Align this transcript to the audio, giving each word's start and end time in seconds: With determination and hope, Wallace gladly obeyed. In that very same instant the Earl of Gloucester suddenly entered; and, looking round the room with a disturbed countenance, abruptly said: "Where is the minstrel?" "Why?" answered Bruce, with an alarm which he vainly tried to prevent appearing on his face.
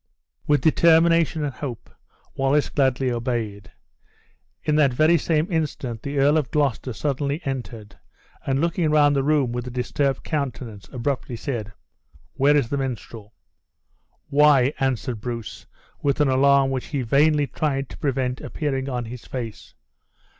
With 0.47 0.61
determination 0.61 1.43
and 1.43 1.53
hope, 1.53 1.87
Wallace 2.33 2.69
gladly 2.69 3.11
obeyed. 3.11 3.71
In 4.63 4.75
that 4.77 4.91
very 4.95 5.15
same 5.19 5.45
instant 5.51 6.01
the 6.01 6.17
Earl 6.17 6.39
of 6.39 6.49
Gloucester 6.49 6.91
suddenly 6.91 7.39
entered; 7.45 7.99
and, 8.43 8.59
looking 8.59 8.89
round 8.89 9.15
the 9.15 9.21
room 9.21 9.51
with 9.51 9.67
a 9.67 9.69
disturbed 9.69 10.23
countenance, 10.23 10.89
abruptly 10.91 11.35
said: 11.35 11.73
"Where 12.33 12.57
is 12.57 12.69
the 12.69 12.77
minstrel?" 12.77 13.35
"Why?" 14.25 14.73
answered 14.79 15.21
Bruce, 15.21 15.67
with 16.01 16.19
an 16.19 16.29
alarm 16.29 16.71
which 16.71 16.87
he 16.87 17.03
vainly 17.03 17.45
tried 17.45 17.87
to 17.89 17.97
prevent 17.99 18.41
appearing 18.41 18.89
on 18.89 19.05
his 19.05 19.25
face. 19.27 19.75